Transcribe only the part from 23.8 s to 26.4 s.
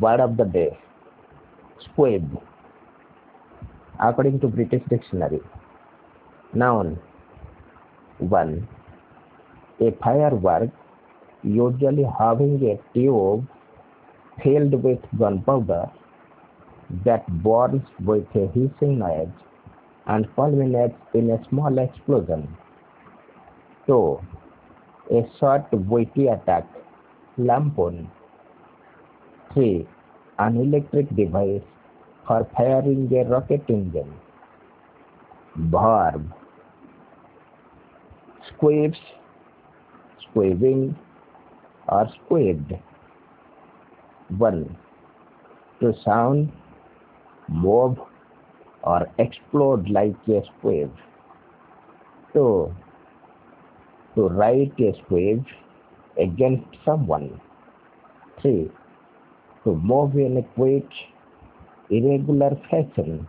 2. A short witty